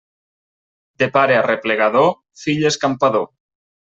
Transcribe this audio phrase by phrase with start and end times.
[1.01, 2.09] De pare arreplegador,
[2.45, 3.29] fill escampador.